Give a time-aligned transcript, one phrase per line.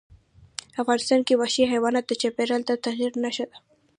[0.81, 3.57] افغانستان کې وحشي حیوانات د چاپېریال د تغیر نښه ده.